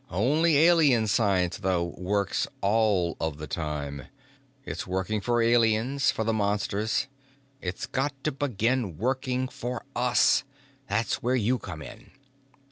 Only 0.09 0.57
Alien 0.57 1.05
science, 1.05 1.57
though, 1.59 1.93
works 1.95 2.47
all 2.61 3.15
of 3.21 3.37
the 3.37 3.45
time. 3.45 4.07
It's 4.65 4.87
working 4.87 5.21
for 5.21 5.43
Aliens, 5.43 6.09
for 6.09 6.23
the 6.23 6.33
Monsters. 6.33 7.05
It's 7.61 7.85
got 7.85 8.11
to 8.23 8.31
begin 8.31 8.97
working 8.97 9.47
for 9.47 9.85
us. 9.95 10.43
That's 10.89 11.21
where 11.21 11.35
you 11.35 11.59
come 11.59 11.83
in." 11.83 12.09